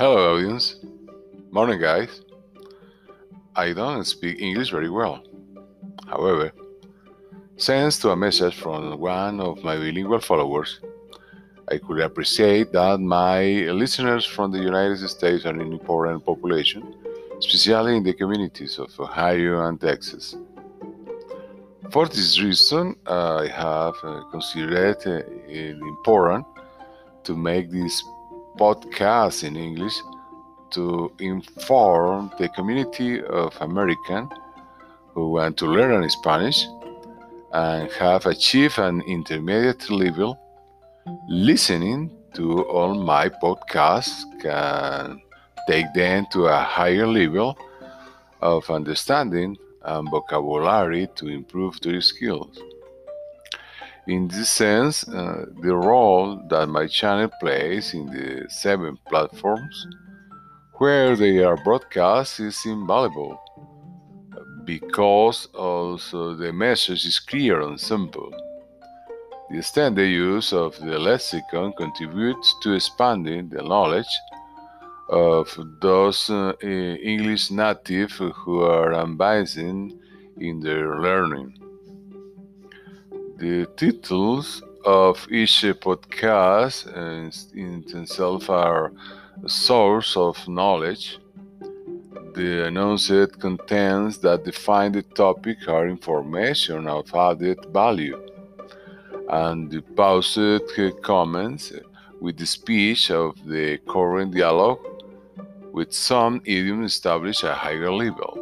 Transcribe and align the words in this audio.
Hello, 0.00 0.34
audience. 0.34 0.76
Morning, 1.50 1.78
guys. 1.78 2.22
I 3.54 3.74
don't 3.74 4.02
speak 4.06 4.40
English 4.40 4.70
very 4.70 4.88
well. 4.88 5.22
However, 6.06 6.52
thanks 7.58 7.98
to 7.98 8.08
a 8.08 8.16
message 8.16 8.56
from 8.56 8.98
one 8.98 9.40
of 9.42 9.62
my 9.62 9.76
bilingual 9.76 10.20
followers, 10.20 10.80
I 11.70 11.76
could 11.76 12.00
appreciate 12.00 12.72
that 12.72 12.98
my 12.98 13.42
listeners 13.80 14.24
from 14.24 14.52
the 14.52 14.60
United 14.60 15.06
States 15.06 15.44
are 15.44 15.50
an 15.50 15.60
important 15.60 16.24
population, 16.24 16.94
especially 17.38 17.98
in 17.98 18.02
the 18.02 18.14
communities 18.14 18.78
of 18.78 18.98
Ohio 18.98 19.66
and 19.66 19.78
Texas. 19.78 20.34
For 21.90 22.08
this 22.08 22.40
reason, 22.40 22.96
I 23.06 23.48
have 23.48 23.96
uh, 24.02 24.22
considered 24.30 24.96
it 25.06 25.76
important 25.76 26.46
to 27.24 27.36
make 27.36 27.70
this 27.70 28.02
podcast 28.60 29.42
in 29.42 29.56
English 29.56 29.96
to 30.70 31.10
inform 31.18 32.30
the 32.38 32.48
community 32.50 33.22
of 33.22 33.56
Americans 33.60 34.30
who 35.14 35.30
want 35.30 35.56
to 35.56 35.66
learn 35.66 36.08
Spanish 36.10 36.66
and 37.52 37.90
have 37.92 38.26
achieved 38.26 38.78
an 38.78 39.00
intermediate 39.08 39.90
level. 39.90 40.38
Listening 41.28 42.10
to 42.34 42.62
all 42.64 42.94
my 42.94 43.28
podcasts 43.28 44.22
can 44.40 45.20
take 45.66 45.86
them 45.94 46.26
to 46.30 46.46
a 46.46 46.58
higher 46.58 47.06
level 47.06 47.56
of 48.42 48.68
understanding 48.70 49.56
and 49.82 50.10
vocabulary 50.10 51.08
to 51.16 51.28
improve 51.28 51.80
their 51.80 52.00
skills. 52.02 52.60
In 54.06 54.28
this 54.28 54.50
sense, 54.50 55.06
uh, 55.08 55.46
the 55.62 55.74
role 55.74 56.42
that 56.48 56.66
my 56.68 56.86
channel 56.86 57.30
plays 57.40 57.94
in 57.94 58.06
the 58.06 58.46
seven 58.48 58.98
platforms 59.08 59.86
where 60.78 61.14
they 61.14 61.44
are 61.44 61.62
broadcast 61.62 62.40
is 62.40 62.64
invaluable 62.64 63.38
because 64.64 65.46
also 65.54 66.34
the 66.34 66.52
message 66.52 67.04
is 67.04 67.18
clear 67.18 67.60
and 67.60 67.78
simple. 67.78 68.32
The 69.50 69.58
extended 69.58 70.08
use 70.08 70.52
of 70.52 70.78
the 70.78 70.98
lexicon 70.98 71.72
contributes 71.76 72.54
to 72.62 72.72
expanding 72.72 73.48
the 73.48 73.62
knowledge 73.62 74.14
of 75.10 75.54
those 75.82 76.30
uh, 76.30 76.52
English 76.62 77.50
native 77.50 78.12
who 78.12 78.62
are 78.62 78.92
advancing 78.92 79.98
in 80.38 80.60
their 80.60 81.00
learning. 81.00 81.58
The 83.40 83.64
titles 83.74 84.62
of 84.84 85.26
each 85.30 85.64
podcast 85.80 86.86
in 87.54 87.80
themselves 87.90 88.50
are 88.50 88.92
a 89.42 89.48
source 89.48 90.14
of 90.14 90.46
knowledge. 90.46 91.18
The 92.34 92.66
announced 92.66 93.38
contents 93.38 94.18
that 94.18 94.44
define 94.44 94.92
the 94.92 95.00
topic 95.00 95.66
are 95.68 95.88
information 95.88 96.86
of 96.86 97.14
added 97.14 97.64
value, 97.72 98.20
and 99.30 99.70
the 99.70 99.80
paused 99.80 101.00
comments 101.02 101.72
with 102.20 102.36
the 102.36 102.44
speech 102.44 103.10
of 103.10 103.42
the 103.46 103.78
current 103.88 104.34
dialogue 104.34 104.84
with 105.72 105.94
some 105.94 106.42
idiom 106.44 106.84
establish 106.84 107.42
a 107.42 107.54
higher 107.54 107.90
level. 107.90 108.39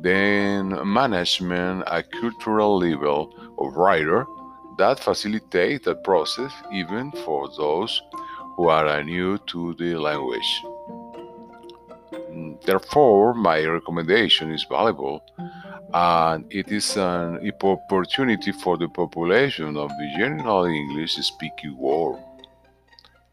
Then 0.00 0.78
management 0.84 1.84
a 1.86 2.02
cultural 2.02 2.78
level 2.78 3.34
of 3.58 3.74
writer 3.74 4.26
that 4.78 5.00
facilitate 5.00 5.84
that 5.84 6.04
process 6.04 6.52
even 6.72 7.10
for 7.24 7.48
those 7.56 8.00
who 8.56 8.68
are 8.68 9.02
new 9.02 9.38
to 9.38 9.74
the 9.74 9.96
language. 9.96 10.62
Mm, 12.12 12.60
therefore, 12.62 13.34
my 13.34 13.64
recommendation 13.64 14.52
is 14.52 14.64
valuable 14.64 15.22
and 15.92 16.44
it 16.50 16.70
is 16.70 16.96
an 16.96 17.40
opportunity 17.62 18.52
for 18.52 18.76
the 18.76 18.88
population 18.88 19.76
of 19.76 19.88
the 19.88 20.14
general 20.18 20.64
English 20.64 21.14
speaking 21.16 21.76
world. 21.76 22.20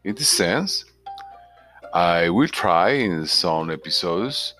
In 0.04 0.14
this 0.14 0.28
sense, 0.28 0.84
I 1.92 2.28
will 2.28 2.48
try 2.48 2.90
in 2.90 3.26
some 3.26 3.70
episodes 3.70 4.54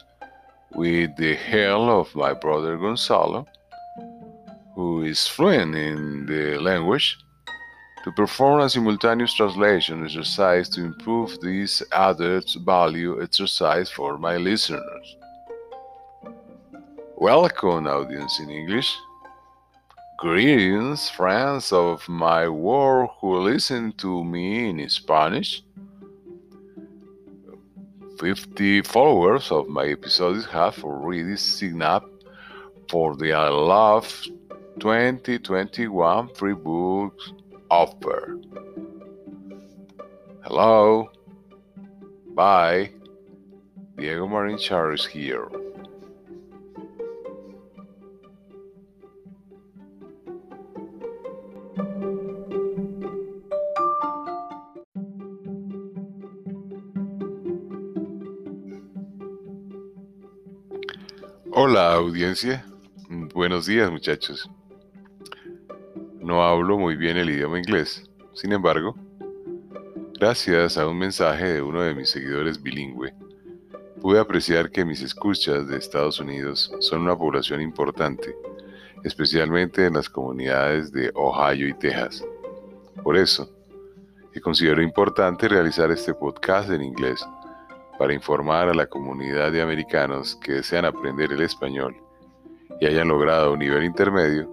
with 0.74 1.16
the 1.16 1.34
help 1.34 2.08
of 2.08 2.14
my 2.14 2.32
brother 2.32 2.76
Gonzalo, 2.76 3.46
who 4.74 5.02
is 5.02 5.26
fluent 5.26 5.74
in 5.74 6.26
the 6.26 6.58
language, 6.58 7.18
to 8.04 8.12
perform 8.12 8.60
a 8.60 8.68
simultaneous 8.68 9.34
translation 9.34 10.04
exercise 10.04 10.68
to 10.68 10.84
improve 10.84 11.40
this 11.40 11.82
added 11.92 12.44
value 12.64 13.22
exercise 13.22 13.90
for 13.90 14.16
my 14.18 14.36
listeners. 14.36 15.16
Welcome, 17.16 17.86
audience 17.86 18.38
in 18.40 18.50
English. 18.50 18.94
Greetings, 20.18 21.10
friends 21.10 21.72
of 21.72 22.08
my 22.08 22.48
world 22.48 23.10
who 23.20 23.38
listen 23.38 23.92
to 23.98 24.22
me 24.22 24.68
in 24.70 24.88
Spanish. 24.88 25.62
50 28.18 28.82
followers 28.82 29.50
of 29.50 29.68
my 29.68 29.86
episodes 29.86 30.46
have 30.46 30.82
already 30.82 31.36
signed 31.36 31.82
up 31.82 32.08
for 32.88 33.14
the 33.16 33.32
I 33.32 33.48
Love 33.48 34.08
2021 34.80 36.34
free 36.34 36.54
books 36.54 37.32
offer. 37.70 38.38
Hello. 40.44 41.10
Bye. 42.34 42.92
Diego 43.96 44.26
Marin 44.28 44.58
Charris 44.58 45.06
here. 45.06 45.48
Hola 61.58 61.94
audiencia, 61.94 62.66
buenos 63.32 63.64
días 63.64 63.90
muchachos. 63.90 64.50
No 66.20 66.42
hablo 66.42 66.76
muy 66.76 66.96
bien 66.96 67.16
el 67.16 67.30
idioma 67.30 67.56
inglés, 67.56 68.04
sin 68.34 68.52
embargo, 68.52 68.94
gracias 70.20 70.76
a 70.76 70.86
un 70.86 70.98
mensaje 70.98 71.54
de 71.54 71.62
uno 71.62 71.80
de 71.80 71.94
mis 71.94 72.10
seguidores 72.10 72.62
bilingüe, 72.62 73.14
pude 74.02 74.20
apreciar 74.20 74.70
que 74.70 74.84
mis 74.84 75.00
escuchas 75.00 75.66
de 75.66 75.78
Estados 75.78 76.20
Unidos 76.20 76.70
son 76.80 77.00
una 77.00 77.16
población 77.16 77.62
importante, 77.62 78.36
especialmente 79.02 79.86
en 79.86 79.94
las 79.94 80.10
comunidades 80.10 80.92
de 80.92 81.10
Ohio 81.14 81.68
y 81.68 81.72
Texas. 81.72 82.22
Por 83.02 83.16
eso, 83.16 83.50
que 84.30 84.42
considero 84.42 84.82
importante 84.82 85.48
realizar 85.48 85.90
este 85.90 86.12
podcast 86.12 86.68
en 86.68 86.82
inglés 86.82 87.26
para 87.98 88.14
informar 88.14 88.68
a 88.68 88.74
la 88.74 88.86
comunidad 88.86 89.52
de 89.52 89.62
americanos 89.62 90.36
que 90.36 90.52
desean 90.52 90.84
aprender 90.84 91.32
el 91.32 91.42
español 91.42 91.96
y 92.80 92.86
hayan 92.86 93.08
logrado 93.08 93.52
un 93.52 93.58
nivel 93.58 93.84
intermedio, 93.84 94.50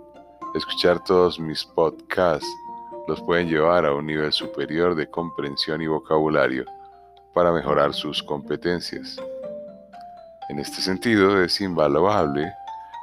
escuchar 0.56 1.04
todos 1.04 1.40
mis 1.40 1.66
podcasts 1.66 2.48
los 3.08 3.22
pueden 3.22 3.50
llevar 3.50 3.86
a 3.86 3.94
un 3.94 4.06
nivel 4.06 4.32
superior 4.32 4.96
de 4.96 5.10
comprensión 5.10 5.82
y 5.82 5.88
vocabulario 5.88 6.66
para 7.34 7.52
mejorar 7.52 7.94
sus 7.94 8.24
competencias. 8.24 9.18
En 10.50 10.60
este 10.60 10.82
sentido 10.82 11.42
es 11.44 11.60
invaluable 11.60 12.54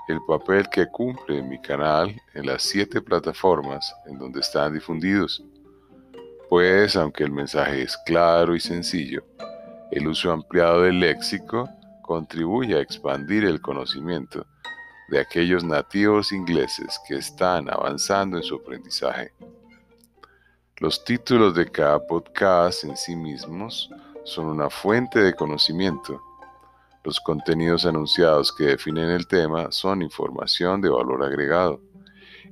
el 0.09 0.21
papel 0.27 0.69
que 0.69 0.87
cumple 0.87 1.43
mi 1.43 1.61
canal 1.61 2.15
en 2.35 2.47
las 2.47 2.63
siete 2.63 3.01
plataformas 3.01 3.95
en 4.07 4.19
donde 4.19 4.41
están 4.41 4.73
difundidos, 4.75 5.45
pues 6.49 6.97
aunque 6.97 7.25
el 7.25 7.31
mensaje 7.31 7.83
es 7.83 7.97
claro 8.07 8.57
y 8.57 8.61
sencillo, 8.61 9.23
el 9.91 10.07
uso 10.07 10.31
ampliado 10.31 10.83
del 10.83 11.01
léxico 11.01 11.69
contribuye 12.03 12.77
a 12.77 12.81
expandir 12.81 13.45
el 13.45 13.61
conocimiento 13.61 14.47
de 15.09 15.21
aquellos 15.21 15.65
nativos 15.65 16.33
ingleses 16.33 17.01
que 17.07 17.17
están 17.17 17.69
avanzando 17.69 18.37
en 18.37 18.43
su 18.43 18.57
aprendizaje. 18.57 19.33
Los 20.77 21.05
títulos 21.05 21.55
de 21.55 21.71
cada 21.71 21.99
podcast 22.07 22.85
en 22.85 22.97
sí 22.97 23.17
mismos 23.17 23.91
son 24.25 24.47
una 24.47 24.71
fuente 24.71 25.19
de 25.19 25.35
conocimiento. 25.35 26.23
Los 27.05 27.21
contenidos 27.21 27.85
anunciados 27.85 28.53
que 28.53 28.65
definen 28.65 29.11
el 29.11 29.27
tema 29.27 29.73
son 29.73 30.03
información 30.03 30.81
de 30.81 30.89
valor 30.89 31.25
agregado 31.25 31.81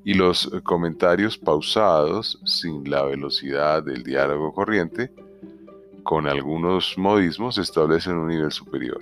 y 0.04 0.14
los 0.14 0.50
comentarios 0.64 1.38
pausados 1.38 2.40
sin 2.44 2.88
la 2.90 3.02
velocidad 3.02 3.82
del 3.82 4.02
diálogo 4.02 4.52
corriente 4.52 5.12
con 6.08 6.26
algunos 6.26 6.96
modismos 6.96 7.58
establecen 7.58 8.16
un 8.16 8.28
nivel 8.28 8.50
superior, 8.50 8.98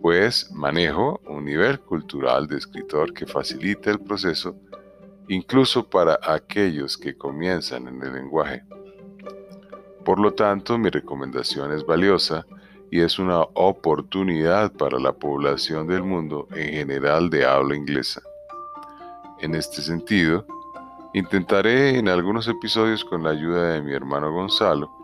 pues 0.00 0.50
manejo 0.50 1.20
un 1.26 1.44
nivel 1.44 1.78
cultural 1.80 2.46
de 2.46 2.56
escritor 2.56 3.12
que 3.12 3.26
facilita 3.26 3.90
el 3.90 4.00
proceso 4.00 4.56
incluso 5.28 5.86
para 5.86 6.18
aquellos 6.22 6.96
que 6.96 7.18
comienzan 7.18 7.86
en 7.88 8.02
el 8.02 8.14
lenguaje. 8.14 8.64
Por 10.06 10.18
lo 10.18 10.32
tanto, 10.32 10.78
mi 10.78 10.88
recomendación 10.88 11.70
es 11.72 11.84
valiosa 11.84 12.46
y 12.90 13.00
es 13.02 13.18
una 13.18 13.42
oportunidad 13.52 14.72
para 14.72 14.98
la 14.98 15.12
población 15.12 15.86
del 15.86 16.02
mundo 16.02 16.48
en 16.52 16.72
general 16.72 17.28
de 17.28 17.44
habla 17.44 17.76
inglesa. 17.76 18.22
En 19.40 19.54
este 19.54 19.82
sentido, 19.82 20.46
intentaré 21.12 21.98
en 21.98 22.08
algunos 22.08 22.48
episodios 22.48 23.04
con 23.04 23.22
la 23.22 23.32
ayuda 23.32 23.72
de 23.74 23.82
mi 23.82 23.92
hermano 23.92 24.32
Gonzalo, 24.32 24.95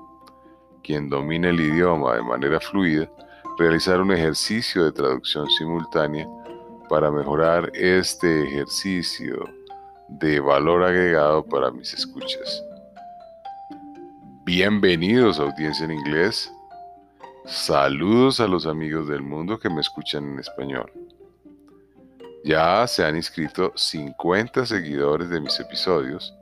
quien 0.83 1.09
domina 1.09 1.51
el 1.51 1.61
idioma 1.61 2.17
de 2.17 2.23
manera 2.23 2.61
fluida, 2.61 3.09
realizar 3.59 4.01
un 4.01 4.13
ejercicio 4.13 4.85
de 4.85 4.93
traducción 4.93 5.49
simultánea 5.51 6.27
para 6.89 7.11
mejorar 7.11 7.71
este 7.75 8.45
ejercicio 8.45 9.49
de 10.09 10.41
valor 10.41 10.83
agregado 10.83 11.45
para 11.45 11.71
mis 11.71 11.95
escuchas. 11.95 12.63
Bienvenidos 14.45 15.39
a 15.39 15.45
Audiencia 15.45 15.85
en 15.85 15.93
Inglés. 15.93 16.53
Saludos 17.47 18.41
a 18.41 18.47
los 18.47 18.67
amigos 18.67 19.09
del 19.09 19.23
mundo 19.23 19.59
que 19.59 19.71
me 19.71 19.81
escuchan 19.81 20.33
en 20.33 20.39
español. 20.41 20.93
Ya 22.45 22.87
se 22.89 23.05
han 23.05 23.17
inscrito 23.17 23.73
50 23.77 24.67
seguidores 24.67 25.31
de 25.31 25.41
mis 25.41 25.59
episodios 25.61 26.35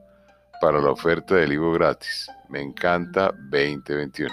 para 0.61 0.81
la 0.81 0.91
oferta 0.91 1.35
del 1.37 1.51
libro 1.51 1.73
gratis. 1.73 2.31
Me 2.49 2.61
encanta 2.61 3.33
2021. 3.51 4.33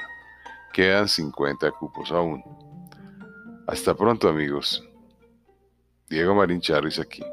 Quedan 0.74 1.08
50 1.08 1.72
cupos 1.72 2.12
aún. 2.12 2.44
Hasta 3.68 3.96
pronto 3.96 4.30
amigos. 4.30 4.84
Diego 6.10 6.36
Marín 6.36 6.62
Charris 6.62 7.00
aquí. 7.00 7.24